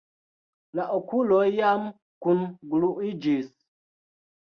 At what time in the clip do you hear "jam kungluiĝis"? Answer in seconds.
1.59-3.57